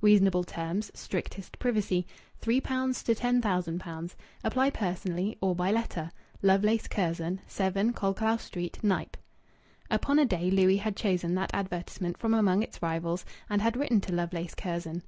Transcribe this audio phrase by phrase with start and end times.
[0.00, 0.90] Reasonable terms.
[0.94, 2.06] Strictest privacy.
[2.40, 4.14] £3 to £10,000.
[4.42, 6.10] Apply personally or by letter.
[6.40, 9.18] Lovelace Curzon, 7 Colclough Street, Knype."
[9.90, 14.00] Upon a day Louis had chosen that advertisement from among its rivals, and had written
[14.00, 15.02] to Lovelace Curzon.